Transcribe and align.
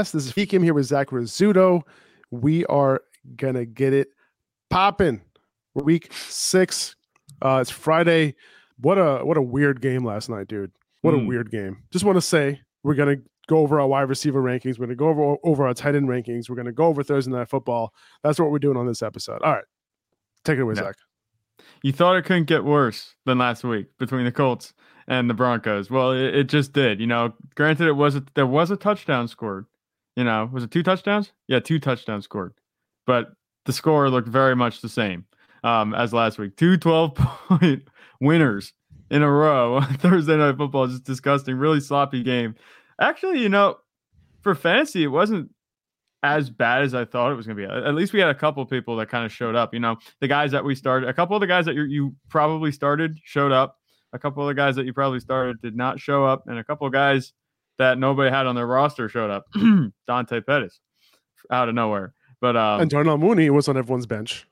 This 0.00 0.14
is 0.26 0.32
Feekim 0.32 0.62
here 0.64 0.72
with 0.72 0.86
Zach 0.86 1.08
Rizzuto. 1.10 1.82
We 2.30 2.64
are 2.66 3.02
gonna 3.36 3.66
get 3.66 3.92
it 3.92 4.08
popping. 4.70 5.20
Week 5.74 6.10
six. 6.12 6.96
Uh, 7.42 7.58
it's 7.60 7.70
Friday. 7.70 8.34
What 8.78 8.96
a 8.96 9.24
what 9.24 9.36
a 9.36 9.42
weird 9.42 9.80
game 9.82 10.04
last 10.04 10.28
night, 10.30 10.48
dude. 10.48 10.72
What 11.02 11.14
Mm. 11.14 11.24
a 11.24 11.26
weird 11.26 11.50
game. 11.50 11.82
Just 11.92 12.04
want 12.04 12.16
to 12.16 12.22
say 12.22 12.60
we're 12.82 12.94
gonna 12.94 13.16
go 13.46 13.58
over 13.58 13.78
our 13.78 13.86
wide 13.86 14.08
receiver 14.08 14.42
rankings. 14.42 14.78
We're 14.78 14.86
gonna 14.86 14.96
go 14.96 15.08
over 15.08 15.36
over 15.44 15.66
our 15.66 15.74
tight 15.74 15.94
end 15.94 16.08
rankings. 16.08 16.48
We're 16.48 16.56
gonna 16.56 16.72
go 16.72 16.86
over 16.86 17.02
Thursday 17.02 17.30
night 17.32 17.48
football. 17.50 17.92
That's 18.22 18.40
what 18.40 18.50
we're 18.50 18.58
doing 18.58 18.76
on 18.78 18.86
this 18.86 19.02
episode. 19.02 19.42
All 19.42 19.52
right, 19.52 19.64
take 20.44 20.58
it 20.58 20.62
away, 20.62 20.74
Yeah. 20.76 20.84
Zach. 20.84 20.96
You 21.82 21.92
thought 21.92 22.16
it 22.16 22.24
couldn't 22.24 22.44
get 22.44 22.64
worse 22.64 23.16
than 23.26 23.36
last 23.38 23.64
week 23.64 23.88
between 23.98 24.24
the 24.24 24.32
Colts 24.32 24.72
and 25.06 25.28
the 25.28 25.34
Broncos. 25.34 25.90
Well, 25.90 26.12
it, 26.12 26.34
it 26.34 26.44
just 26.48 26.72
did. 26.72 27.00
You 27.00 27.06
know, 27.06 27.34
granted, 27.54 27.86
it 27.86 27.92
was 27.96 28.16
a, 28.16 28.24
there 28.34 28.46
was 28.46 28.70
a 28.70 28.76
touchdown 28.76 29.28
scored. 29.28 29.66
You 30.16 30.24
know, 30.24 30.48
was 30.52 30.64
it 30.64 30.70
two 30.70 30.82
touchdowns? 30.82 31.32
Yeah, 31.48 31.60
two 31.60 31.78
touchdowns 31.78 32.24
scored, 32.24 32.54
but 33.06 33.28
the 33.64 33.72
score 33.72 34.10
looked 34.10 34.28
very 34.28 34.56
much 34.56 34.80
the 34.80 34.88
same 34.88 35.24
um, 35.64 35.94
as 35.94 36.12
last 36.12 36.38
week. 36.38 36.56
Two 36.56 36.76
12 36.76 37.14
point 37.14 37.88
winners 38.20 38.72
in 39.10 39.22
a 39.22 39.30
row 39.30 39.80
Thursday 39.98 40.36
night 40.36 40.56
football. 40.56 40.86
Just 40.86 41.04
disgusting, 41.04 41.56
really 41.56 41.80
sloppy 41.80 42.22
game. 42.22 42.54
Actually, 43.00 43.40
you 43.40 43.48
know, 43.48 43.76
for 44.42 44.54
fantasy, 44.54 45.04
it 45.04 45.08
wasn't 45.08 45.50
as 46.22 46.50
bad 46.50 46.82
as 46.82 46.94
I 46.94 47.04
thought 47.04 47.32
it 47.32 47.34
was 47.34 47.46
going 47.46 47.56
to 47.56 47.66
be. 47.66 47.72
At 47.72 47.94
least 47.94 48.12
we 48.12 48.20
had 48.20 48.28
a 48.28 48.34
couple 48.34 48.64
people 48.66 48.96
that 48.96 49.08
kind 49.08 49.24
of 49.24 49.32
showed 49.32 49.54
up. 49.54 49.72
You 49.72 49.80
know, 49.80 49.96
the 50.20 50.28
guys 50.28 50.50
that 50.52 50.64
we 50.64 50.74
started, 50.74 51.08
a 51.08 51.14
couple 51.14 51.36
of 51.36 51.40
the 51.40 51.46
guys 51.46 51.64
that 51.66 51.74
you 51.74 52.14
probably 52.28 52.72
started 52.72 53.18
showed 53.24 53.52
up. 53.52 53.76
A 54.12 54.18
couple 54.18 54.42
of 54.42 54.48
the 54.48 54.60
guys 54.60 54.74
that 54.74 54.86
you 54.86 54.92
probably 54.92 55.20
started 55.20 55.60
did 55.62 55.76
not 55.76 56.00
show 56.00 56.24
up, 56.24 56.42
and 56.46 56.58
a 56.58 56.64
couple 56.64 56.84
of 56.86 56.92
guys 56.92 57.32
that 57.80 57.98
nobody 57.98 58.30
had 58.30 58.46
on 58.46 58.54
their 58.54 58.66
roster 58.66 59.08
showed 59.08 59.30
up. 59.30 59.46
Dante 60.06 60.40
Pettis 60.40 60.78
out 61.50 61.68
of 61.68 61.74
nowhere, 61.74 62.14
but 62.40 62.56
um, 62.56 62.82
and 62.82 62.90
Darnell 62.90 63.18
Mooney 63.18 63.50
was 63.50 63.68
on 63.68 63.76
everyone's 63.76 64.06
bench 64.06 64.46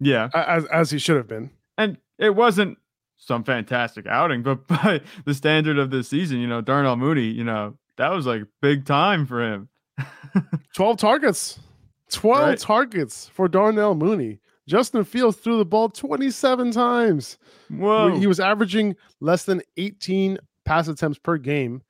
yeah, 0.00 0.28
as 0.34 0.64
as 0.66 0.90
he 0.90 0.98
should 0.98 1.16
have 1.16 1.26
been. 1.28 1.50
and 1.78 1.98
it 2.18 2.34
wasn't 2.34 2.78
some 3.16 3.42
fantastic 3.42 4.06
outing, 4.06 4.42
but 4.42 4.66
by 4.68 5.00
the 5.24 5.34
standard 5.34 5.78
of 5.78 5.90
this 5.90 6.08
season, 6.08 6.38
you 6.38 6.46
know, 6.46 6.60
Darnell 6.60 6.96
Mooney, 6.96 7.26
you 7.26 7.42
know, 7.44 7.76
that 7.96 8.10
was 8.10 8.26
like 8.26 8.42
big 8.60 8.84
time 8.84 9.24
for 9.26 9.42
him. 9.42 9.68
12 10.76 10.96
targets. 10.98 11.58
12 12.12 12.48
Right. 12.48 12.58
targets 12.58 13.28
for 13.28 13.48
Darnell 13.48 13.94
Mooney. 13.94 14.40
Justin 14.68 15.04
Fields 15.04 15.36
threw 15.38 15.56
the 15.58 15.64
ball 15.64 15.88
27 15.88 16.70
times. 16.72 17.38
Whoa, 17.70 18.16
He 18.16 18.26
was 18.26 18.40
averaging 18.40 18.96
less 19.20 19.44
than 19.44 19.62
18 19.76 20.38
pass 20.64 20.88
attempts 20.88 21.18
per 21.18 21.36
game 21.38 21.82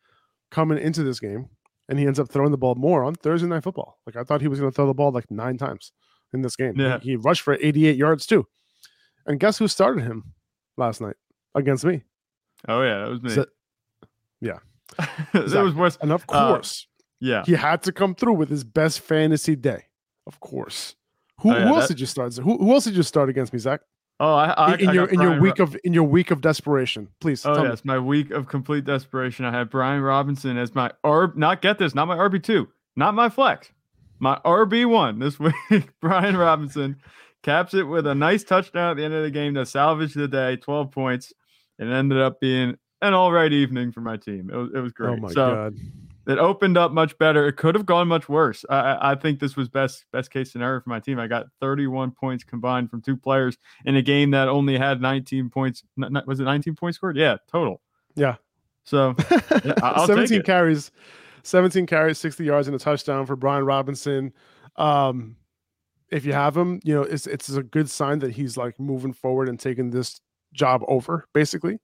coming 0.51 0.79
into 0.79 1.03
this 1.03 1.21
game. 1.21 1.49
And 1.89 1.99
he 1.99 2.07
ends 2.07 2.19
up 2.19 2.31
throwing 2.31 2.51
the 2.51 2.57
ball 2.57 2.75
more 2.77 3.05
on 3.05 3.15
Thursday 3.15 3.47
night 3.47 3.63
football. 3.63 3.99
Like 4.07 4.17
I 4.17 4.23
thought 4.25 4.41
he 4.41 4.49
was 4.49 4.59
going 4.59 4.73
to 4.73 4.75
throw 4.75 4.87
the 4.87 4.95
ball 4.95 5.13
like 5.13 5.31
nine 5.31 5.59
times 5.59 5.93
in 6.33 6.41
this 6.41 6.57
game. 6.57 6.75
Yeah. 6.81 6.99
He, 7.01 7.17
rushed 7.17 7.43
for 7.43 7.59
88 7.61 7.97
yards 7.97 8.25
too. 8.27 8.47
And 9.27 9.39
guess 9.39 9.59
who 9.59 9.69
started 9.69 10.03
him 10.03 10.33
last 10.79 11.01
night 11.03 11.17
against 11.55 11.85
me? 11.85 12.03
oh 12.69 12.81
yeah, 12.81 13.01
that 13.01 13.11
was 13.11 13.23
me. 13.23 13.31
Z- 13.31 13.45
yeah. 14.41 14.59
that 15.35 15.49
Zach. 15.49 15.63
was 15.63 15.75
worse. 15.75 15.99
And 16.01 16.11
of 16.13 16.25
Uh, 16.29 16.53
course, 16.55 16.87
Yeah, 17.21 17.43
he 17.45 17.53
had 17.53 17.83
to 17.83 17.93
come 17.93 18.15
through 18.15 18.35
with 18.35 18.49
his 18.49 18.65
best 18.65 19.01
fantasy 19.01 19.55
day. 19.55 19.85
Of 20.27 20.41
course. 20.41 20.95
Who, 21.43 21.51
Oh, 21.53 21.59
yeah, 21.59 21.69
who 21.69 21.75
else 21.75 21.89
that- 21.89 21.95
did 21.95 22.01
you 22.01 22.07
start? 22.07 22.35
Who, 22.37 22.57
who 22.57 22.73
else 22.73 22.85
did 22.85 22.97
you 22.97 23.03
start 23.03 23.29
against 23.29 23.53
me, 23.53 23.59
Zach? 23.59 23.81
Oh, 24.21 24.35
I, 24.35 24.51
I 24.51 24.75
in, 24.77 24.89
I 24.89 24.93
your 24.93 25.07
in 25.07 25.21
your 25.21 25.41
week 25.41 25.59
Ro- 25.59 25.65
of 25.65 25.77
in 25.83 25.93
your 25.93 26.05
week 26.05 26.31
of 26.31 26.41
desperation, 26.41 27.09
please. 27.21 27.45
oh 27.45 27.55
tell 27.55 27.65
me. 27.65 27.71
yes, 27.71 27.85
my 27.85 27.99
week 27.99 28.31
of 28.31 28.47
complete 28.47 28.85
desperation. 28.85 29.45
I 29.45 29.51
had 29.51 29.71
Brian 29.71 30.03
Robinson 30.03 30.57
as 30.57 30.75
my 30.75 30.93
R. 31.03 31.33
Not 31.35 31.63
get 31.63 31.79
this, 31.79 31.95
not 31.95 32.07
my 32.07 32.17
RB 32.17 32.43
two, 32.43 32.69
not 32.95 33.15
my 33.15 33.29
flex, 33.29 33.73
my 34.21 34.39
RB 34.45 34.89
one 34.89 35.19
this 35.19 35.39
week. 35.71 35.89
Brian 36.01 36.37
Robinson 36.37 36.97
caps 37.43 37.75
it 37.75 37.83
with 37.83 38.07
a 38.07 38.15
nice 38.15 38.45
touchdown 38.45 38.93
at 38.93 38.97
the 38.97 39.05
end 39.05 39.15
of 39.15 39.25
the 39.25 39.31
game 39.31 39.55
to 39.55 39.67
salvage 39.67 40.15
the 40.15 40.29
day, 40.29 40.57
twelve 40.57 40.93
points. 40.93 41.33
It 41.81 41.89
ended 41.89 42.21
up 42.21 42.39
being 42.39 42.79
an 43.03 43.15
all 43.15 43.33
right 43.33 43.53
evening 43.53 43.91
for 43.91 44.01
my 44.01 44.17
team. 44.17 44.49
It 44.49 44.57
was 44.57 44.71
it 44.75 44.79
was 44.79 44.93
oh, 44.93 44.95
great. 44.95 45.11
Oh 45.11 45.17
my 45.17 45.29
so 45.29 45.55
god. 45.55 45.75
It 46.27 46.39
opened 46.39 46.77
up 46.79 46.93
much 46.93 47.17
better. 47.19 47.47
It 47.47 47.57
could 47.57 47.75
have 47.75 47.87
gone 47.87 48.09
much 48.09 48.29
worse. 48.29 48.65
I, 48.71 49.13
I- 49.13 49.15
think 49.15 49.41
this 49.41 49.57
was 49.57 49.69
best 49.69 50.05
best 50.13 50.31
case 50.31 50.53
scenario 50.53 50.81
for 50.81 50.91
my 50.91 51.01
team. 51.01 51.19
I 51.19 51.27
got 51.27 51.47
31 51.61 52.13
points 52.13 52.45
combined 52.45 52.91
from 52.91 53.01
two 53.03 53.17
players 53.17 53.57
in 53.85 53.97
a 53.97 54.03
game 54.03 54.31
that 54.33 54.49
only 54.49 54.77
had 54.79 55.01
19 55.01 55.51
points. 55.51 55.83
Was 55.97 56.41
it 56.41 56.45
19 56.45 56.75
points 56.77 56.97
scored? 56.97 57.17
Yeah, 57.17 57.37
total. 57.51 57.81
Yeah. 58.17 58.37
So 58.85 59.15
take 59.29 59.79
17 60.07 60.41
it. 60.41 60.45
carries, 60.47 60.91
17 61.43 61.87
carries, 61.87 62.19
60 62.19 62.45
yards 62.45 62.69
and 62.69 62.75
a 62.75 62.79
touchdown 62.79 63.25
for 63.27 63.35
Brian 63.37 63.65
Robinson. 63.65 64.33
Um, 64.77 65.37
if 66.11 66.25
you 66.25 66.33
have 66.33 66.57
him, 66.57 66.81
you 66.85 66.95
know, 66.95 67.03
it's 67.03 67.27
it's 67.27 67.49
a 67.51 67.63
good 67.63 67.89
sign 67.89 68.19
that 68.21 68.33
he's 68.33 68.57
like 68.57 68.79
moving 68.79 69.13
forward 69.13 69.49
and 69.49 69.59
taking 69.59 69.91
this 69.91 70.21
job 70.53 70.83
over, 70.87 71.27
basically. 71.33 71.79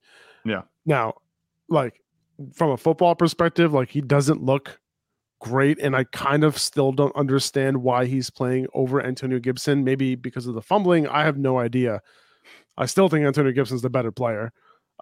Yeah. 0.45 0.63
Now, 0.87 1.15
like 1.69 2.01
from 2.53 2.71
a 2.71 2.77
football 2.77 3.15
perspective, 3.15 3.73
like 3.73 3.91
he 3.91 4.01
doesn't 4.01 4.43
look 4.43 4.81
great, 5.41 5.79
and 5.79 5.97
I 5.97 6.05
kind 6.05 6.45
of 6.45 6.59
still 6.59 6.93
don't 6.93 7.15
understand 7.17 7.83
why 7.83 8.07
he's 8.07 8.31
playing 8.31 8.67
over 8.75 9.03
Antonio 9.03 9.39
Gibson. 9.39 9.85
Maybe 9.85 10.15
because 10.15 10.47
of 10.47 10.55
the 10.55 10.63
fumbling. 10.63 11.07
I 11.07 11.25
have 11.25 11.39
no 11.39 11.59
idea. 11.59 12.01
I 12.77 12.87
still 12.87 13.09
think 13.09 13.27
Antonio 13.27 13.53
Gibson's 13.53 13.83
the 13.83 13.91
better 13.91 14.13
player. 14.13 14.53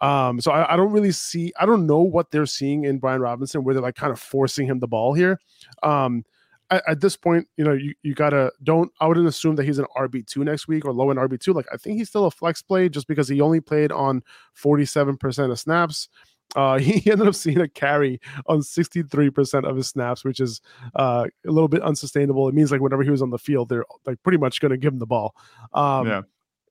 Um, 0.01 0.41
so 0.41 0.53
I, 0.53 0.75
I 0.75 0.77
don't 0.77 0.93
really 0.93 1.13
see, 1.13 1.53
I 1.59 1.67
don't 1.67 1.87
know 1.87 2.01
what 2.01 2.31
they're 2.31 2.47
seeing 2.47 2.85
in 2.85 2.99
Brian 2.99 3.21
Robinson 3.21 3.65
where 3.65 3.75
they're 3.75 3.83
like 3.83 3.97
kind 3.97 4.13
of 4.13 4.21
forcing 4.21 4.67
him 4.67 4.79
the 4.79 4.87
ball 4.87 5.13
here. 5.13 5.41
Um, 5.83 6.25
at, 6.71 6.83
at 6.87 7.01
this 7.01 7.17
point, 7.17 7.49
you 7.57 7.65
know, 7.65 7.73
you, 7.73 7.95
you 8.03 8.15
gotta 8.15 8.53
don't 8.63 8.93
I 9.01 9.07
wouldn't 9.07 9.27
assume 9.27 9.57
that 9.57 9.65
he's 9.65 9.79
an 9.79 9.87
RB2 9.97 10.37
next 10.39 10.69
week 10.69 10.85
or 10.85 10.93
low 10.93 11.11
in 11.11 11.17
RB2. 11.17 11.55
Like 11.55 11.67
I 11.73 11.77
think 11.77 11.99
he's 11.99 12.09
still 12.09 12.27
a 12.27 12.31
flex 12.31 12.63
play 12.63 12.89
just 12.89 13.09
because 13.09 13.29
he 13.29 13.41
only 13.41 13.61
played 13.61 13.91
on 13.91 14.23
47% 14.61 15.51
of 15.51 15.59
snaps. 15.59 16.09
Uh, 16.57 16.79
he 16.79 17.11
ended 17.11 17.29
up 17.29 17.35
seeing 17.35 17.61
a 17.61 17.69
carry 17.69 18.21
on 18.47 18.61
63% 18.61 19.69
of 19.69 19.77
his 19.77 19.89
snaps, 19.89 20.25
which 20.25 20.41
is 20.41 20.61
uh, 20.97 21.27
a 21.47 21.51
little 21.51 21.69
bit 21.69 21.83
unsustainable. 21.83 22.49
It 22.49 22.55
means 22.55 22.73
like 22.73 22.81
whenever 22.81 23.03
he 23.03 23.11
was 23.11 23.23
on 23.23 23.31
the 23.31 23.39
field, 23.39 23.69
they're 23.69 23.85
like 24.07 24.23
pretty 24.23 24.39
much 24.39 24.61
going 24.61 24.71
to 24.71 24.77
give 24.79 24.93
him 24.93 24.99
the 24.99 25.07
ball. 25.07 25.35
Um, 25.73 26.07
Yeah. 26.07 26.23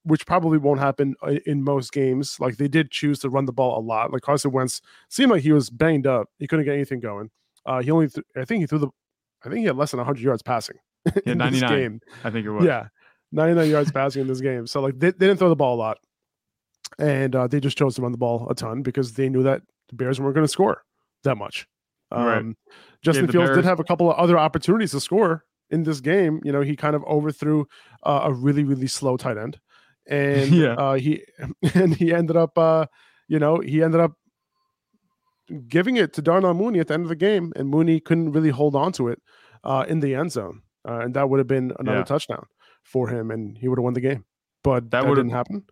which 0.03 0.25
probably 0.25 0.57
won't 0.57 0.79
happen 0.79 1.15
uh, 1.21 1.35
in 1.45 1.63
most 1.63 1.91
games. 1.91 2.39
Like 2.39 2.57
they 2.57 2.67
did 2.67 2.91
choose 2.91 3.19
to 3.19 3.29
run 3.29 3.45
the 3.45 3.53
ball 3.53 3.77
a 3.77 3.81
lot. 3.81 4.11
Like 4.11 4.21
Carson 4.21 4.51
Wentz 4.51 4.81
seemed 5.09 5.31
like 5.31 5.43
he 5.43 5.51
was 5.51 5.69
banged 5.69 6.07
up. 6.07 6.27
He 6.39 6.47
couldn't 6.47 6.65
get 6.65 6.73
anything 6.73 6.99
going. 6.99 7.29
Uh, 7.65 7.81
he 7.81 7.91
only, 7.91 8.07
th- 8.07 8.25
I 8.35 8.45
think 8.45 8.61
he 8.61 8.67
threw 8.67 8.79
the, 8.79 8.87
I 9.45 9.49
think 9.49 9.59
he 9.59 9.65
had 9.65 9.75
less 9.77 9.91
than 9.91 9.97
100 9.99 10.21
yards 10.23 10.41
passing 10.41 10.77
Yeah, 11.05 11.33
in 11.33 11.37
this 11.37 11.61
99. 11.61 11.69
game. 11.69 11.99
I 12.23 12.29
think 12.31 12.45
it 12.45 12.51
was. 12.51 12.65
Yeah, 12.65 12.87
99 13.33 13.69
yards 13.69 13.91
passing 13.91 14.21
in 14.21 14.27
this 14.27 14.39
game. 14.41 14.65
So 14.65 14.81
like 14.81 14.97
they, 14.97 15.11
they 15.11 15.27
didn't 15.27 15.37
throw 15.39 15.49
the 15.49 15.55
ball 15.55 15.75
a 15.75 15.77
lot, 15.79 15.97
and 16.99 17.35
uh, 17.35 17.47
they 17.47 17.59
just 17.59 17.77
chose 17.77 17.95
to 17.95 18.01
run 18.01 18.11
the 18.11 18.17
ball 18.17 18.47
a 18.49 18.55
ton 18.55 18.81
because 18.81 19.13
they 19.13 19.29
knew 19.29 19.43
that 19.43 19.61
the 19.89 19.95
Bears 19.95 20.19
weren't 20.19 20.35
going 20.35 20.45
to 20.45 20.51
score 20.51 20.83
that 21.23 21.35
much. 21.35 21.67
Um, 22.11 22.25
Right. 22.25 22.55
Justin 23.01 23.27
Fields 23.27 23.51
did 23.51 23.65
have 23.65 23.79
a 23.79 23.83
couple 23.83 24.09
of 24.11 24.17
other 24.17 24.37
opportunities 24.37 24.91
to 24.91 24.99
score 24.99 25.43
in 25.69 25.83
this 25.83 25.99
game. 26.01 26.39
You 26.43 26.51
know, 26.51 26.61
he 26.61 26.75
kind 26.75 26.95
of 26.95 27.03
overthrew 27.05 27.65
uh, 28.03 28.21
a 28.23 28.33
really 28.33 28.63
really 28.63 28.87
slow 28.87 29.17
tight 29.17 29.37
end, 29.37 29.59
and 30.07 30.51
Yeah. 30.63 30.73
uh, 30.73 30.93
he 30.95 31.23
and 31.75 31.93
he 31.95 32.13
ended 32.13 32.35
up, 32.37 32.57
uh, 32.57 32.85
you 33.27 33.39
know, 33.39 33.59
he 33.59 33.83
ended 33.83 34.01
up 34.01 34.13
giving 35.67 35.95
it 35.95 36.13
to 36.13 36.21
Darnell 36.21 36.53
Mooney 36.53 36.79
at 36.79 36.87
the 36.87 36.93
end 36.93 37.03
of 37.03 37.09
the 37.09 37.15
game, 37.15 37.53
and 37.55 37.69
Mooney 37.69 37.99
couldn't 37.99 38.31
really 38.31 38.49
hold 38.49 38.75
on 38.75 38.91
to 38.93 39.07
it 39.09 39.21
uh, 39.63 39.85
in 39.87 39.99
the 39.99 40.15
end 40.15 40.31
zone, 40.31 40.61
uh, 40.87 40.99
and 40.99 41.13
that 41.13 41.29
would 41.29 41.39
have 41.39 41.47
been 41.47 41.71
another 41.79 41.99
Yeah. 41.99 42.03
touchdown 42.03 42.45
for 42.83 43.07
him, 43.09 43.31
and 43.31 43.57
he 43.57 43.67
would 43.67 43.77
have 43.79 43.83
won 43.83 43.93
the 43.93 44.01
game. 44.01 44.25
But 44.63 44.91
That 44.91 45.03
that, 45.03 45.15
didn't 45.15 45.31
happen. 45.31 45.65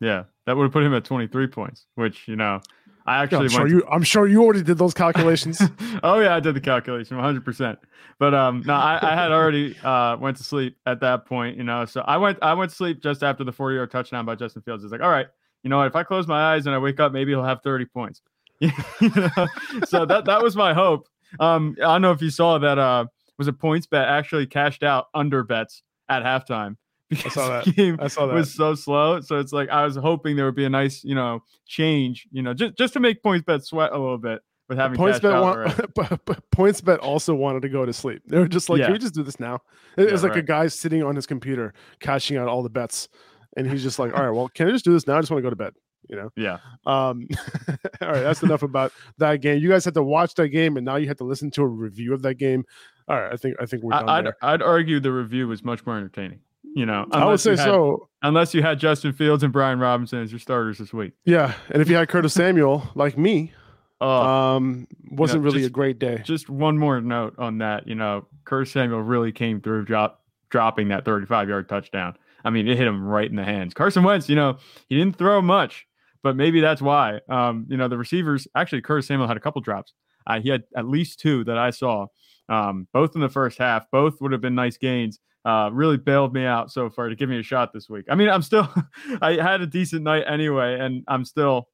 Yeah, 0.00 0.24
that 0.46 0.56
would 0.56 0.64
have 0.64 0.72
put 0.72 0.84
him 0.84 0.94
at 0.94 1.04
23 1.04 1.46
points, 1.48 1.86
which 1.94 2.28
you 2.28 2.36
know, 2.36 2.60
I 3.06 3.22
actually 3.22 3.44
I'm 3.44 3.48
sure 3.48 3.66
you. 3.66 3.86
I'm 3.90 4.02
sure 4.02 4.28
you 4.28 4.42
already 4.42 4.62
did 4.62 4.78
those 4.78 4.94
calculations. 4.94 5.60
oh 6.02 6.20
yeah, 6.20 6.34
I 6.34 6.40
did 6.40 6.54
the 6.54 6.60
calculation 6.60 7.16
100. 7.16 7.44
percent 7.44 7.78
But 8.18 8.34
um, 8.34 8.62
no, 8.66 8.74
I, 8.74 8.98
I 9.02 9.14
had 9.14 9.32
already 9.32 9.76
uh 9.82 10.16
went 10.18 10.36
to 10.36 10.44
sleep 10.44 10.76
at 10.86 11.00
that 11.00 11.26
point, 11.26 11.56
you 11.56 11.64
know. 11.64 11.84
So 11.84 12.02
I 12.02 12.16
went 12.16 12.38
I 12.42 12.54
went 12.54 12.70
to 12.70 12.76
sleep 12.76 13.02
just 13.02 13.22
after 13.22 13.44
the 13.44 13.52
40 13.52 13.76
yard 13.76 13.90
touchdown 13.90 14.24
by 14.24 14.34
Justin 14.34 14.62
Fields. 14.62 14.84
It's 14.84 14.92
like, 14.92 15.00
all 15.00 15.10
right, 15.10 15.26
you 15.62 15.70
know 15.70 15.78
what? 15.78 15.86
If 15.86 15.96
I 15.96 16.02
close 16.02 16.26
my 16.26 16.54
eyes 16.54 16.66
and 16.66 16.74
I 16.74 16.78
wake 16.78 17.00
up, 17.00 17.12
maybe 17.12 17.32
he'll 17.32 17.44
have 17.44 17.62
30 17.62 17.86
points. 17.86 18.22
You 18.60 18.72
know? 19.00 19.46
so 19.86 20.04
that 20.04 20.24
that 20.26 20.42
was 20.42 20.56
my 20.56 20.74
hope. 20.74 21.08
Um, 21.38 21.76
I 21.78 21.82
don't 21.82 22.02
know 22.02 22.12
if 22.12 22.20
you 22.20 22.30
saw 22.30 22.58
that. 22.58 22.78
Uh, 22.78 23.06
was 23.38 23.48
a 23.48 23.52
PointsBet 23.52 24.04
actually 24.04 24.46
cashed 24.46 24.82
out 24.82 25.06
under 25.14 25.42
bets 25.44 25.82
at 26.08 26.22
halftime 26.24 26.76
because 27.10 27.32
saw 27.34 27.60
the 27.60 27.64
that. 27.64 27.76
game 27.76 27.98
I 28.00 28.08
saw 28.08 28.26
that. 28.26 28.34
was 28.34 28.52
so 28.54 28.74
slow. 28.74 29.20
So 29.20 29.38
it's 29.38 29.52
like 29.52 29.68
I 29.70 29.84
was 29.84 29.96
hoping 29.96 30.36
there 30.36 30.44
would 30.46 30.54
be 30.54 30.64
a 30.64 30.70
nice, 30.70 31.02
you 31.04 31.14
know, 31.14 31.42
change, 31.66 32.26
you 32.30 32.42
know, 32.42 32.54
just 32.54 32.76
just 32.76 32.92
to 32.94 33.00
make 33.00 33.22
PointsBet 33.22 33.64
sweat 33.64 33.92
a 33.92 33.98
little 33.98 34.18
bit 34.18 34.42
with 34.68 34.76
having 34.78 34.98
PointsBet, 34.98 35.40
want, 35.40 35.94
but, 35.94 36.20
but 36.26 36.50
Points 36.50 36.80
bet 36.82 37.00
also 37.00 37.34
wanted 37.34 37.62
to 37.62 37.70
go 37.70 37.86
to 37.86 37.92
sleep. 37.92 38.22
They 38.26 38.38
were 38.38 38.48
just 38.48 38.68
like, 38.68 38.80
Yeah. 38.80 38.86
"Can 38.86 38.92
we 38.92 38.98
just 38.98 39.14
do 39.14 39.22
this 39.22 39.40
now?" 39.40 39.60
It 39.96 40.04
Yeah, 40.04 40.12
was 40.12 40.22
like 40.22 40.36
a 40.36 40.42
guy 40.42 40.66
sitting 40.68 41.02
on 41.02 41.16
his 41.16 41.26
computer 41.26 41.72
cashing 42.00 42.36
out 42.36 42.48
all 42.48 42.62
the 42.62 42.68
bets, 42.68 43.08
and 43.56 43.66
he's 43.66 43.82
just 43.82 43.98
like, 43.98 44.12
"All 44.14 44.22
right, 44.22 44.30
well, 44.30 44.48
can 44.48 44.68
I 44.68 44.70
just 44.72 44.84
do 44.84 44.92
this 44.92 45.06
now? 45.06 45.16
I 45.16 45.20
just 45.20 45.30
want 45.30 45.38
to 45.38 45.46
go 45.46 45.50
to 45.50 45.56
bed." 45.56 45.72
You 46.08 46.16
know. 46.16 46.30
Yeah. 46.36 46.58
Um, 46.86 47.28
all 48.02 48.08
right, 48.08 48.20
that's 48.20 48.42
enough 48.42 48.62
about 48.62 48.92
that 49.18 49.40
game. 49.40 49.58
You 49.60 49.70
guys 49.70 49.84
had 49.86 49.94
to 49.94 50.02
watch 50.02 50.34
that 50.34 50.48
game, 50.48 50.76
and 50.76 50.84
now 50.84 50.96
you 50.96 51.08
had 51.08 51.18
to 51.18 51.24
listen 51.24 51.50
to 51.52 51.62
a 51.62 51.66
review 51.66 52.12
of 52.12 52.20
that 52.22 52.34
game. 52.34 52.64
All 53.08 53.18
right, 53.18 53.32
I 53.32 53.36
think 53.36 53.56
I 53.60 53.64
think 53.64 53.82
we're 53.82 53.92
done 53.92 54.08
I, 54.08 54.18
I'd. 54.18 54.32
I'd 54.42 54.62
argue 54.62 55.00
the 55.00 55.12
review 55.12 55.48
was 55.48 55.64
much 55.64 55.86
more 55.86 55.96
entertaining. 55.96 56.40
You 56.74 56.86
know, 56.86 57.06
I 57.12 57.18
would 57.18 57.22
unless 57.24 57.42
say 57.42 57.50
you 57.52 57.56
had- 57.56 57.64
so. 57.64 58.08
Unless 58.20 58.52
you 58.52 58.62
had 58.62 58.80
Justin 58.80 59.12
Fields 59.12 59.44
and 59.44 59.52
Brian 59.52 59.78
Robinson 59.78 60.20
as 60.20 60.32
your 60.32 60.40
starters 60.40 60.78
this 60.78 60.92
week. 60.92 61.12
Yeah, 61.24 61.54
and 61.70 61.80
if 61.80 61.88
you 61.88 61.94
had 61.94 62.08
Curtis 62.08 62.34
Samuel 62.34 62.82
like 62.96 63.16
me, 63.16 63.52
Oh, 64.00 64.08
um, 64.10 64.86
wasn't 65.10 65.44
really 65.44 65.64
a 65.64 65.70
great 65.70 65.98
day. 66.00 66.20
just 66.24 66.48
one 66.50 66.78
more 66.78 67.00
note 67.00 67.34
on 67.38 67.58
that. 67.58 67.86
You 67.86 67.94
know, 67.94 68.26
Curtis 68.44 68.72
Samuel 68.72 69.02
really 69.02 69.30
came 69.32 69.60
through 69.60 69.84
drop 69.84 70.20
dropping 70.50 70.88
that 70.88 71.04
35 71.04 71.48
yard 71.48 71.68
touchdown. 71.68 72.16
I 72.44 72.50
mean, 72.50 72.66
it 72.68 72.76
hit 72.76 72.86
him 72.88 73.04
right 73.04 73.28
in 73.28 73.36
the 73.36 73.44
hands. 73.44 73.72
Carson 73.74 74.02
Wentz, 74.02 74.28
you 74.28 74.36
know, 74.36 74.58
he 74.88 74.96
didn't 74.96 75.16
throw 75.16 75.40
much, 75.42 75.86
but 76.22 76.34
maybe 76.36 76.60
that's 76.60 76.80
why. 76.82 77.20
Um, 77.28 77.66
you 77.68 77.76
know, 77.76 77.86
the 77.88 77.98
receivers 77.98 78.48
actually 78.56 78.80
Curtis 78.82 79.06
Samuel 79.06 79.28
had 79.28 79.36
a 79.36 79.40
couple 79.40 79.60
drops. 79.60 79.92
Uh, 80.26 80.40
he 80.40 80.48
had 80.48 80.62
at 80.76 80.86
least 80.88 81.20
two 81.20 81.44
that 81.44 81.58
I 81.58 81.70
saw, 81.70 82.06
um, 82.48 82.86
both 82.92 83.14
in 83.14 83.20
the 83.20 83.28
first 83.28 83.58
half. 83.58 83.84
Both 83.92 84.20
would 84.20 84.32
have 84.32 84.40
been 84.40 84.54
nice 84.54 84.76
gains. 84.76 85.20
Uh, 85.44 85.70
really 85.72 85.96
bailed 85.96 86.34
me 86.34 86.44
out 86.44 86.70
so 86.70 86.90
far 86.90 87.08
to 87.08 87.14
give 87.16 87.28
me 87.28 87.38
a 87.38 87.42
shot 87.42 87.72
this 87.72 87.88
week. 87.88 88.04
I 88.10 88.14
mean, 88.16 88.28
I'm 88.28 88.42
still, 88.42 88.68
I 89.22 89.34
had 89.34 89.60
a 89.60 89.66
decent 89.66 90.02
night 90.02 90.24
anyway, 90.26 90.78
and 90.78 91.04
I'm 91.08 91.24
still, 91.24 91.68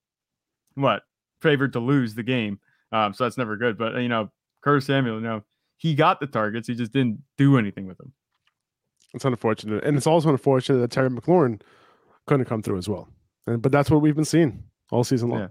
what, 0.74 1.02
favored 1.40 1.72
to 1.72 1.80
lose 1.80 2.14
the 2.14 2.22
game. 2.22 2.60
Um, 2.92 3.14
so 3.14 3.24
that's 3.24 3.36
never 3.38 3.56
good. 3.56 3.76
But, 3.76 3.96
you 3.96 4.08
know, 4.08 4.30
Curtis 4.62 4.86
Samuel, 4.86 5.16
you 5.16 5.22
know, 5.22 5.42
he 5.76 5.94
got 5.94 6.20
the 6.20 6.26
targets. 6.26 6.68
He 6.68 6.74
just 6.74 6.92
didn't 6.92 7.22
do 7.36 7.58
anything 7.58 7.86
with 7.86 7.98
them. 7.98 8.12
It's 9.12 9.24
unfortunate, 9.24 9.84
and 9.84 9.96
it's 9.96 10.08
also 10.08 10.30
unfortunate 10.30 10.78
that 10.78 10.90
Terry 10.90 11.08
McLaurin 11.08 11.60
couldn't 12.26 12.46
come 12.46 12.62
through 12.62 12.78
as 12.78 12.88
well. 12.88 13.08
And, 13.46 13.62
but 13.62 13.70
that's 13.70 13.90
what 13.90 14.02
we've 14.02 14.16
been 14.16 14.24
seeing 14.24 14.64
all 14.90 15.04
season 15.04 15.28
long. 15.28 15.40
Yeah. 15.40 15.48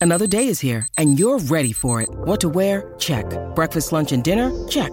Another 0.00 0.26
day 0.26 0.48
is 0.48 0.60
here, 0.60 0.86
and 0.98 1.18
you're 1.18 1.38
ready 1.38 1.72
for 1.72 2.02
it. 2.02 2.10
What 2.10 2.40
to 2.40 2.50
wear? 2.50 2.94
Check. 2.98 3.26
Breakfast, 3.54 3.92
lunch, 3.92 4.12
and 4.12 4.22
dinner? 4.22 4.52
Check. 4.68 4.92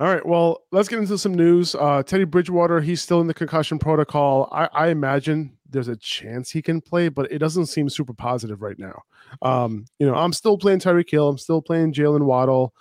All 0.00 0.08
right. 0.08 0.24
Well, 0.24 0.62
let's 0.72 0.88
get 0.88 0.98
into 0.98 1.16
some 1.16 1.34
news. 1.34 1.74
Uh, 1.74 2.02
Teddy 2.02 2.24
Bridgewater, 2.24 2.80
he's 2.80 3.00
still 3.00 3.20
in 3.20 3.26
the 3.26 3.34
concussion 3.34 3.78
protocol. 3.78 4.48
I, 4.50 4.68
I 4.72 4.88
imagine 4.88 5.56
there's 5.68 5.88
a 5.88 5.96
chance 5.96 6.50
he 6.50 6.60
can 6.60 6.80
play, 6.80 7.08
but 7.08 7.30
it 7.30 7.38
doesn't 7.38 7.66
seem 7.66 7.88
super 7.88 8.12
positive 8.12 8.62
right 8.62 8.78
now. 8.78 9.02
Um, 9.42 9.86
you 9.98 10.06
know, 10.06 10.14
I'm 10.14 10.32
still 10.32 10.58
playing 10.58 10.80
Tyreek 10.80 11.10
Hill. 11.10 11.28
I'm 11.28 11.38
still 11.38 11.62
playing 11.62 11.92
Jaylen 11.92 12.24
Waddle. 12.24 12.74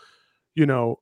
You 0.55 0.65
know, 0.65 0.99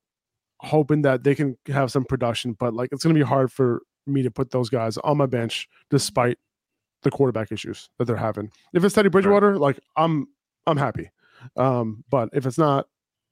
hoping 0.59 1.01
that 1.03 1.23
they 1.23 1.35
can 1.35 1.57
have 1.67 1.91
some 1.91 2.03
production, 2.03 2.53
but 2.53 2.73
like 2.73 2.89
it's 2.91 3.03
going 3.03 3.15
to 3.15 3.19
be 3.19 3.25
hard 3.25 3.51
for 3.51 3.81
me 4.05 4.21
to 4.23 4.31
put 4.31 4.51
those 4.51 4.69
guys 4.69 4.97
on 4.97 5.17
my 5.17 5.25
bench 5.25 5.67
despite 5.89 6.37
the 7.03 7.11
quarterback 7.11 7.51
issues 7.51 7.89
that 7.97 8.05
they're 8.05 8.17
having. 8.17 8.51
If 8.73 8.83
it's 8.83 8.93
Teddy 8.93 9.09
Bridgewater, 9.09 9.57
like 9.57 9.79
I'm, 9.95 10.27
I'm 10.67 10.77
happy. 10.77 11.11
Um, 11.55 12.03
but 12.09 12.29
if 12.33 12.45
it's 12.45 12.57
not, 12.57 12.87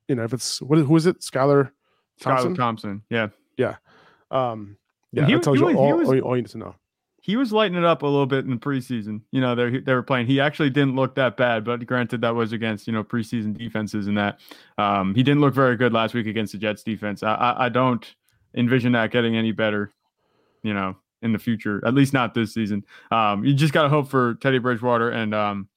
you 0.08 0.16
know, 0.16 0.24
if 0.24 0.34
it's 0.34 0.62
what 0.62 0.80
who 0.80 0.96
is 0.96 1.06
it, 1.06 1.20
Skylar 1.20 1.72
Thompson? 2.20 2.54
Skylar 2.54 2.58
Thompson. 2.58 3.02
Yeah. 3.10 3.28
Um, 4.32 4.78
yeah, 5.12 5.26
he- 5.26 5.34
that 5.36 5.44
tells 5.44 5.58
he 5.58 5.62
you 5.62 5.66
was- 5.68 5.76
he 5.76 5.80
all, 5.80 5.98
was- 5.98 6.08
all, 6.10 6.16
you, 6.16 6.22
all 6.22 6.36
you 6.36 6.42
need 6.44 6.50
to 6.52 6.58
know. 6.58 6.76
He 7.22 7.36
was 7.36 7.52
lighting 7.52 7.78
it 7.78 7.84
up 7.84 8.04
a 8.04 8.06
little 8.06 8.26
bit 8.26 8.46
in 8.46 8.52
the 8.52 8.58
preseason. 8.58 9.22
You 9.32 9.42
know, 9.42 9.54
they 9.54 9.80
they 9.80 9.94
were 9.94 10.04
playing. 10.04 10.28
He 10.28 10.40
actually 10.40 10.70
didn't 10.70 10.96
look 10.96 11.16
that 11.16 11.36
bad, 11.36 11.66
but 11.66 11.86
granted, 11.86 12.22
that 12.22 12.36
was 12.36 12.54
against 12.54 12.88
you 12.88 12.94
know 12.94 13.04
preseason 13.04 13.58
defenses 13.58 14.08
and 14.08 14.18
that. 14.18 14.40
Um, 14.78 15.14
he 15.14 15.24
didn't 15.24 15.42
look 15.42 15.54
very 15.54 15.76
good 15.76 15.92
last 15.92 16.14
week 16.14 16.28
against 16.28 16.54
the 16.54 16.58
Jets 16.58 16.84
defense. 16.84 17.24
I, 17.24 17.34
I 17.34 17.66
I 17.66 17.70
don't 17.70 18.16
envision 18.56 18.94
that 18.94 19.12
getting 19.12 19.36
any 19.36 19.52
better. 19.52 19.92
You 20.64 20.74
know, 20.74 20.96
in 21.22 21.34
the 21.34 21.40
future, 21.40 21.82
at 21.86 21.94
least 21.94 22.14
not 22.14 22.34
this 22.34 22.54
season. 22.54 22.86
Um, 23.12 23.44
you 23.44 23.54
just 23.54 23.74
gotta 23.74 23.90
hope 23.90 24.08
for 24.10 24.36
Teddy 24.36 24.60
Bridgewater 24.60 25.10
and 25.10 25.36
um, 25.36 25.68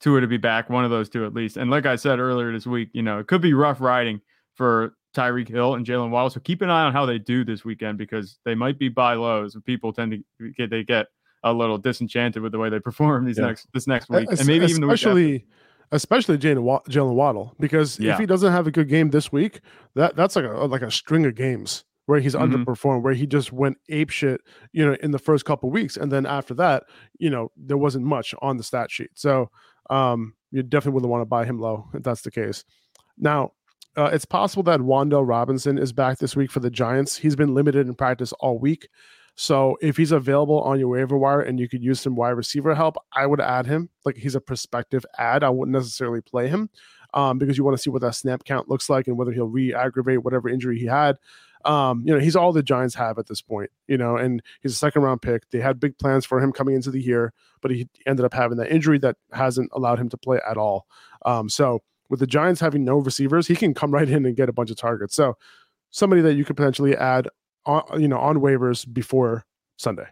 Tua 0.00 0.20
to 0.20 0.26
be 0.26 0.36
back, 0.36 0.68
one 0.68 0.84
of 0.84 0.90
those 0.90 1.08
two 1.08 1.24
at 1.24 1.32
least. 1.32 1.56
And 1.56 1.70
like 1.70 1.86
I 1.86 1.96
said 1.96 2.18
earlier 2.18 2.52
this 2.52 2.66
week, 2.66 2.90
you 2.92 3.02
know, 3.02 3.20
it 3.20 3.26
could 3.26 3.40
be 3.40 3.54
rough 3.54 3.80
riding 3.80 4.20
for 4.54 4.94
Tyreek 5.14 5.48
Hill 5.48 5.74
and 5.74 5.86
Jaylen 5.86 6.10
Waddle. 6.10 6.30
So 6.30 6.40
keep 6.40 6.60
an 6.62 6.70
eye 6.70 6.82
on 6.82 6.92
how 6.92 7.06
they 7.06 7.18
do 7.18 7.44
this 7.44 7.64
weekend 7.64 7.96
because 7.98 8.38
they 8.44 8.54
might 8.54 8.78
be 8.78 8.88
buy 8.88 9.14
lows 9.14 9.54
and 9.54 9.64
people 9.64 9.92
tend 9.92 10.22
to 10.40 10.50
get 10.52 10.70
they 10.70 10.82
get 10.84 11.06
a 11.42 11.52
little 11.52 11.78
disenchanted 11.78 12.42
with 12.42 12.52
the 12.52 12.58
way 12.58 12.68
they 12.68 12.80
perform 12.90 13.24
these 13.24 13.38
Yeah. 13.38 13.46
next 13.46 13.68
this 13.72 13.86
next 13.86 14.08
week 14.10 14.28
and 14.30 14.46
maybe 14.46 14.64
even 14.66 14.80
the 14.80 14.86
week 14.86 14.94
after. 14.94 15.10
especially, 15.10 15.46
especially 15.92 16.38
Jaylen 16.38 17.14
Waddle, 17.14 17.54
because 17.60 17.98
Yeah. 17.98 18.12
if 18.14 18.18
he 18.18 18.26
doesn't 18.26 18.52
have 18.52 18.66
a 18.66 18.70
good 18.70 18.88
game 18.88 19.10
this 19.10 19.30
week, 19.32 19.60
that 19.94 20.16
that's 20.16 20.36
like 20.36 20.44
a 20.44 20.48
like 20.66 20.82
a 20.82 20.90
string 20.90 21.24
of 21.26 21.34
games 21.34 21.84
where 22.06 22.20
he's 22.20 22.34
Mhm. 22.34 22.64
underperformed, 22.64 23.02
where 23.02 23.14
he 23.14 23.26
just 23.26 23.50
went 23.52 23.78
ape 23.88 24.10
shit, 24.10 24.42
you 24.72 24.84
know, 24.84 24.94
in 25.02 25.10
the 25.10 25.18
first 25.18 25.46
couple 25.46 25.70
weeks, 25.70 25.96
and 25.96 26.12
then 26.12 26.26
after 26.26 26.52
that, 26.52 26.84
you 27.18 27.30
know, 27.30 27.50
there 27.56 27.78
wasn't 27.78 28.04
much 28.04 28.34
on 28.42 28.58
the 28.58 28.62
stat 28.62 28.90
sheet. 28.90 29.08
So, 29.14 29.50
um, 29.88 30.34
you 30.50 30.62
definitely 30.62 30.96
wouldn't 30.96 31.10
want 31.10 31.22
to 31.22 31.26
buy 31.26 31.46
him 31.46 31.58
low 31.58 31.88
if 31.94 32.02
that's 32.02 32.20
the 32.22 32.30
case. 32.30 32.62
Now, 33.16 33.52
uh, 33.96 34.10
it's 34.12 34.24
possible 34.24 34.62
that 34.64 34.80
Wan'Dale 34.80 35.26
Robinson 35.26 35.78
is 35.78 35.92
back 35.92 36.18
this 36.18 36.34
week 36.34 36.50
for 36.50 36.60
the 36.60 36.70
Giants. 36.70 37.16
He's 37.16 37.36
been 37.36 37.54
limited 37.54 37.86
in 37.86 37.94
practice 37.94 38.32
all 38.34 38.58
week. 38.58 38.88
So 39.36 39.76
if 39.80 39.96
he's 39.96 40.12
available 40.12 40.60
on 40.62 40.78
your 40.78 40.88
waiver 40.88 41.18
wire 41.18 41.40
and 41.40 41.58
you 41.58 41.68
could 41.68 41.82
use 41.82 42.00
some 42.00 42.14
wide 42.14 42.30
receiver 42.30 42.74
help, 42.74 42.96
I 43.12 43.26
would 43.26 43.40
add 43.40 43.66
him. 43.66 43.90
Like 44.04 44.16
he's 44.16 44.34
a 44.34 44.40
prospective 44.40 45.04
ad. 45.18 45.42
I 45.42 45.50
wouldn't 45.50 45.74
necessarily 45.74 46.20
play 46.20 46.48
him 46.48 46.70
um, 47.14 47.38
because 47.38 47.58
you 47.58 47.64
want 47.64 47.76
to 47.76 47.82
see 47.82 47.90
what 47.90 48.02
that 48.02 48.14
snap 48.14 48.44
count 48.44 48.68
looks 48.68 48.88
like 48.88 49.08
and 49.08 49.18
whether 49.18 49.32
he'll 49.32 49.46
re-aggravate 49.46 50.22
whatever 50.22 50.48
injury 50.48 50.78
he 50.78 50.86
had. 50.86 51.16
Um, 51.64 52.02
you 52.04 52.12
know, 52.12 52.20
he's 52.20 52.36
all 52.36 52.52
the 52.52 52.62
Giants 52.62 52.94
have 52.94 53.18
at 53.18 53.26
this 53.26 53.40
point, 53.40 53.70
you 53.88 53.96
know, 53.96 54.16
and 54.16 54.42
he's 54.60 54.72
a 54.72 54.76
second 54.76 55.02
round 55.02 55.22
pick. 55.22 55.48
They 55.50 55.60
had 55.60 55.80
big 55.80 55.98
plans 55.98 56.26
for 56.26 56.40
him 56.40 56.52
coming 56.52 56.74
into 56.74 56.90
the 56.90 57.00
year, 57.00 57.32
but 57.62 57.70
he 57.70 57.88
ended 58.06 58.26
up 58.26 58.34
having 58.34 58.58
that 58.58 58.70
injury 58.70 58.98
that 58.98 59.16
hasn't 59.32 59.70
allowed 59.72 59.98
him 59.98 60.10
to 60.10 60.18
play 60.18 60.40
at 60.48 60.58
all. 60.58 60.86
Um, 61.24 61.48
so 61.48 61.82
with 62.10 62.20
the 62.20 62.26
Giants 62.26 62.60
having 62.60 62.84
no 62.84 62.98
receivers, 62.98 63.46
he 63.46 63.56
can 63.56 63.74
come 63.74 63.92
right 63.92 64.08
in 64.08 64.24
and 64.26 64.36
get 64.36 64.48
a 64.48 64.52
bunch 64.52 64.70
of 64.70 64.76
targets. 64.76 65.14
So 65.14 65.36
somebody 65.90 66.22
that 66.22 66.34
you 66.34 66.44
could 66.44 66.56
potentially 66.56 66.96
add 66.96 67.28
on, 67.66 68.00
you 68.00 68.08
know, 68.08 68.18
on 68.18 68.38
waivers 68.38 68.90
before 68.92 69.44
Sunday. 69.76 70.06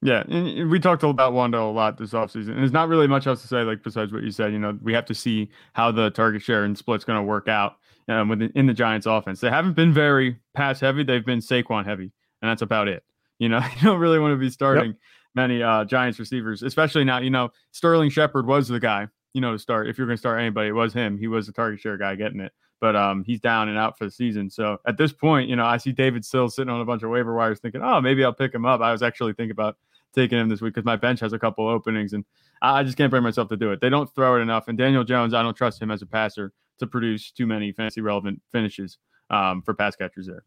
Yeah, 0.00 0.22
and 0.28 0.70
we 0.70 0.78
talked 0.78 1.02
about 1.02 1.32
Wando 1.32 1.68
a 1.68 1.72
lot 1.72 1.98
this 1.98 2.12
offseason, 2.12 2.50
and 2.50 2.58
there's 2.58 2.72
not 2.72 2.88
really 2.88 3.08
much 3.08 3.26
else 3.26 3.42
to 3.42 3.48
say, 3.48 3.62
like 3.62 3.82
besides 3.82 4.12
what 4.12 4.22
you 4.22 4.30
said. 4.30 4.52
You 4.52 4.60
know, 4.60 4.78
we 4.80 4.92
have 4.92 5.06
to 5.06 5.14
see 5.14 5.50
how 5.72 5.90
the 5.90 6.10
target 6.10 6.40
share 6.40 6.64
and 6.64 6.78
split's 6.78 7.04
going 7.04 7.18
to 7.18 7.22
work 7.24 7.48
out 7.48 7.78
um, 8.06 8.28
within 8.28 8.52
in 8.54 8.66
the 8.66 8.74
Giants' 8.74 9.06
offense. 9.06 9.40
They 9.40 9.50
haven't 9.50 9.74
been 9.74 9.92
very 9.92 10.38
pass 10.54 10.78
heavy; 10.78 11.02
they've 11.02 11.26
been 11.26 11.40
Saquon 11.40 11.84
heavy, 11.84 12.12
and 12.40 12.48
that's 12.48 12.62
about 12.62 12.86
it. 12.86 13.02
You 13.40 13.48
know, 13.48 13.58
you 13.76 13.82
don't 13.82 13.98
really 13.98 14.20
want 14.20 14.32
to 14.34 14.36
be 14.36 14.50
starting 14.50 14.94
many 15.34 15.64
uh, 15.64 15.84
Giants 15.84 16.20
receivers, 16.20 16.62
especially 16.62 17.02
now. 17.02 17.18
You 17.18 17.30
know, 17.30 17.50
Sterling 17.72 18.10
Shepard 18.10 18.46
was 18.46 18.68
the 18.68 18.78
guy. 18.78 19.08
You 19.34 19.40
know, 19.40 19.52
to 19.52 19.58
start 19.58 19.88
if 19.88 19.98
you're 19.98 20.06
going 20.06 20.16
to 20.16 20.20
start 20.20 20.40
anybody, 20.40 20.68
it 20.68 20.72
was 20.72 20.92
him. 20.92 21.18
He 21.18 21.28
was 21.28 21.46
the 21.46 21.52
target 21.52 21.80
share 21.80 21.96
guy 21.96 22.14
getting 22.14 22.40
it, 22.40 22.52
but 22.80 22.96
um, 22.96 23.24
he's 23.24 23.40
down 23.40 23.68
and 23.68 23.78
out 23.78 23.98
for 23.98 24.04
the 24.04 24.10
season. 24.10 24.50
So 24.50 24.78
at 24.86 24.96
this 24.96 25.12
point, 25.12 25.48
you 25.48 25.56
know, 25.56 25.66
I 25.66 25.76
see 25.76 25.92
David 25.92 26.24
still 26.24 26.48
sitting 26.48 26.70
on 26.70 26.80
a 26.80 26.84
bunch 26.84 27.02
of 27.02 27.10
waiver 27.10 27.34
wires, 27.34 27.60
thinking, 27.60 27.82
oh, 27.82 28.00
maybe 28.00 28.24
I'll 28.24 28.32
pick 28.32 28.54
him 28.54 28.64
up. 28.64 28.80
I 28.80 28.92
was 28.92 29.02
actually 29.02 29.34
thinking 29.34 29.52
about 29.52 29.76
taking 30.14 30.38
him 30.38 30.48
this 30.48 30.60
week 30.60 30.74
because 30.74 30.86
my 30.86 30.96
bench 30.96 31.20
has 31.20 31.32
a 31.32 31.38
couple 31.38 31.66
openings 31.68 32.12
and 32.12 32.24
I 32.62 32.82
just 32.82 32.96
can't 32.96 33.10
bring 33.10 33.22
myself 33.22 33.48
to 33.50 33.56
do 33.56 33.70
it. 33.72 33.80
They 33.80 33.90
don't 33.90 34.12
throw 34.14 34.36
it 34.36 34.40
enough. 34.40 34.68
And 34.68 34.76
Daniel 34.76 35.04
Jones, 35.04 35.34
I 35.34 35.42
don't 35.42 35.56
trust 35.56 35.80
him 35.80 35.90
as 35.90 36.02
a 36.02 36.06
passer 36.06 36.52
to 36.78 36.86
produce 36.86 37.30
too 37.30 37.46
many 37.46 37.72
fantasy 37.72 38.00
relevant 38.00 38.40
finishes 38.50 38.98
um, 39.30 39.62
for 39.62 39.74
pass 39.74 39.96
catchers 39.96 40.26
there. 40.26 40.44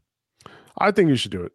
I 0.77 0.91
think 0.91 1.09
you 1.09 1.15
should 1.15 1.31
do 1.31 1.43
it. 1.43 1.51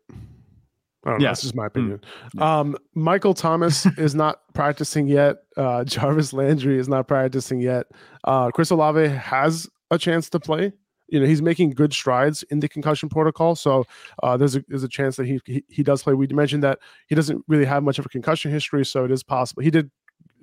Know. 1.07 1.17
Yeah. 1.21 1.29
That's 1.29 1.43
just 1.43 1.55
my 1.55 1.65
Mm. 1.65 1.67
opinion. 1.69 2.01
Um, 2.39 2.77
Michael 2.95 3.33
Thomas 3.35 3.87
is 3.99 4.15
not 4.15 4.41
practicing 4.55 5.07
yet. 5.07 5.37
Uh, 5.57 5.85
Jarvis 5.85 6.33
Landry 6.33 6.79
is 6.79 6.89
not 6.89 7.09
practicing 7.09 7.61
yet. 7.61 7.87
Uh, 8.25 8.51
Chris 8.51 8.71
Olave 8.71 9.09
has 9.09 9.69
a 9.91 9.99
chance 9.99 10.29
to 10.31 10.41
play. 10.41 10.73
You 11.09 11.21
know, 11.21 11.27
he's 11.27 11.41
making 11.41 11.71
good 11.71 11.93
strides 11.93 12.43
in 12.51 12.59
the 12.59 12.69
concussion 12.69 13.09
protocol. 13.09 13.55
So 13.55 13.85
uh, 14.25 14.37
there's 14.37 14.57
a 14.57 14.65
there's 14.67 14.83
a 14.83 14.89
chance 14.89 15.15
that 15.17 15.27
he, 15.27 15.41
he 15.47 15.65
he 15.69 15.83
does 15.85 16.03
play. 16.03 16.15
We 16.15 16.27
mentioned 16.27 16.65
that 16.65 16.81
he 17.07 17.15
doesn't 17.15 17.45
really 17.47 17.65
have 17.65 17.85
much 17.85 18.01
of 18.01 18.07
a 18.07 18.09
concussion 18.09 18.51
history, 18.51 18.85
so 18.85 19.05
it 19.05 19.13
is 19.13 19.23
possible. 19.23 19.63
He 19.63 19.71
did 19.71 19.91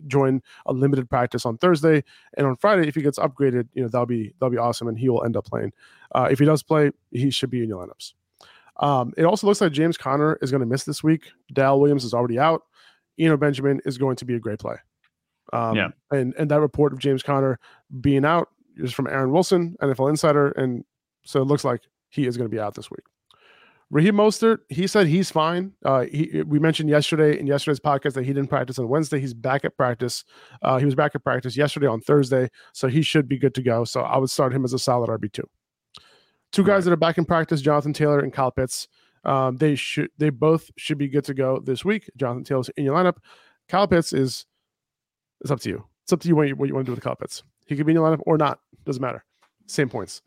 join 0.08 0.41
a 0.65 0.72
limited 0.74 1.10
practice 1.10 1.46
on 1.46 1.58
Thursday 1.58 2.03
and 2.38 2.48
on 2.48 2.55
Friday. 2.55 2.88
If 2.88 2.96
he 2.96 3.01
gets 3.01 3.20
upgraded, 3.20 3.67
you 3.74 3.82
know 3.84 3.89
that'll 3.89 4.05
be 4.05 4.34
that'll 4.39 4.51
be 4.51 4.58
awesome, 4.58 4.88
and 4.88 4.98
he 4.98 5.10
will 5.10 5.25
end 5.25 5.36
up 5.36 5.43
playing. 5.46 5.74
Uh, 6.15 6.29
if 6.32 6.39
he 6.39 6.46
does 6.46 6.63
play, 6.63 6.91
he 7.12 7.29
should 7.29 7.50
be 7.50 7.62
in 7.62 7.67
your 7.67 7.86
lineups. 7.86 8.13
Um, 8.77 9.13
it 9.17 9.23
also 9.23 9.47
looks 9.47 9.61
like 9.61 9.71
James 9.71 9.97
Conner 9.97 10.37
is 10.41 10.51
going 10.51 10.61
to 10.61 10.67
miss 10.67 10.83
this 10.83 11.03
week. 11.03 11.31
Darrel 11.53 11.79
Williams 11.79 12.03
is 12.03 12.13
already 12.13 12.39
out. 12.39 12.63
Eno 13.19 13.37
Benjamin 13.37 13.79
is 13.85 13.97
going 13.97 14.15
to 14.17 14.25
be 14.25 14.35
a 14.35 14.39
great 14.39 14.59
play. 14.59 14.75
Um, 15.51 15.75
Yeah. 15.75 15.89
And 16.11 16.33
and 16.37 16.49
that 16.49 16.61
report 16.61 16.93
of 16.93 16.99
James 16.99 17.21
Conner 17.21 17.59
being 18.01 18.25
out 18.25 18.49
is 18.77 18.93
from 18.93 19.07
Aaron 19.07 19.31
Wilson, 19.31 19.75
NFL 19.81 20.09
insider, 20.09 20.49
and 20.49 20.83
so 21.25 21.41
it 21.41 21.45
looks 21.45 21.63
like 21.63 21.81
he 22.09 22.25
is 22.25 22.37
going 22.37 22.49
to 22.49 22.53
be 22.55 22.59
out 22.59 22.73
this 22.75 22.89
week. 22.89 23.03
Raheem 23.91 24.15
Mostert, 24.15 24.59
he 24.69 24.87
said 24.87 25.05
he's 25.05 25.29
fine. 25.29 25.73
Uh, 25.85 26.05
he, 26.05 26.41
we 26.47 26.57
mentioned 26.57 26.89
yesterday 26.89 27.39
in 27.39 27.45
yesterday's 27.45 27.79
podcast 27.79 28.13
that 28.13 28.25
he 28.25 28.33
didn't 28.33 28.49
practice 28.49 28.79
on 28.79 28.87
Wednesday. 28.87 29.19
He's 29.19 29.35
back 29.35 29.63
at 29.65 29.77
practice. 29.77 30.23
Uh, 30.63 30.79
he 30.79 30.85
was 30.85 30.95
back 30.95 31.13
at 31.13 31.23
practice 31.23 31.55
yesterday 31.55 31.85
on 31.85 32.01
Thursday, 32.01 32.49
so 32.71 32.87
he 32.87 33.03
should 33.03 33.27
be 33.27 33.37
good 33.37 33.53
to 33.53 33.61
go. 33.61 33.83
So 33.83 34.01
I 34.01 34.17
would 34.17 34.31
start 34.31 34.51
him 34.51 34.65
as 34.65 34.73
a 34.73 34.79
solid 34.79 35.09
RB 35.09 35.31
two. 35.31 35.47
Two 36.53 36.63
guys 36.63 36.69
Right. 36.69 36.83
that 36.86 36.91
are 36.93 36.95
back 36.98 37.17
in 37.17 37.25
practice: 37.25 37.60
Jonathan 37.62 37.91
Taylor 37.91 38.19
and 38.19 38.31
Kyle 38.31 38.51
Pitts. 38.51 38.88
Um, 39.25 39.57
they 39.57 39.75
should, 39.75 40.10
they 40.17 40.29
both 40.29 40.69
should 40.77 40.98
be 40.98 41.07
good 41.07 41.24
to 41.25 41.33
go 41.33 41.60
this 41.60 41.83
week. 41.83 42.10
Jonathan 42.15 42.43
Taylor's 42.45 42.69
in 42.77 42.86
your 42.86 42.95
lineup. 42.95 43.17
Kyle 43.69 43.88
Pitts 43.88 44.13
is, 44.13 44.45
it's 45.41 45.50
up 45.51 45.60
to 45.62 45.69
you. 45.69 45.86
It's 46.03 46.13
up 46.13 46.19
to 46.22 46.27
you 46.27 46.36
what 46.36 46.48
you, 46.48 46.55
what 46.55 46.67
you 46.67 46.74
want 46.75 46.86
to 46.86 46.91
do 46.91 46.95
with 46.95 47.03
Kyle 47.03 47.15
Pitts. 47.15 47.43
He 47.65 47.75
could 47.75 47.86
be 47.86 47.91
in 47.91 47.95
your 47.95 48.10
lineup 48.10 48.22
or 48.25 48.38
not. 48.38 48.60
Doesn't 48.86 49.01
matter. 49.01 49.24
Same 49.67 49.89
points. 49.89 50.22